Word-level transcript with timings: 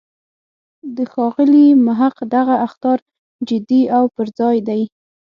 د 0.95 0.97
ښاغلي 1.13 1.67
محق 1.85 2.15
دغه 2.35 2.55
اخطار 2.67 2.97
جدی 3.49 3.81
او 3.97 4.03
پر 4.15 4.27
ځای 4.39 4.57
دی. 4.67 4.81